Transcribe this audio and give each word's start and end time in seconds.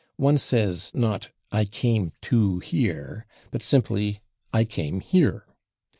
One 0.17 0.39
says, 0.39 0.89
not 0.95 1.29
"I 1.51 1.63
came 1.63 2.13
/to 2.23 2.63
here/," 2.63 3.27
but 3.51 3.61
simply 3.61 4.19
"I 4.51 4.63
came 4.65 4.99
/here 4.99 5.43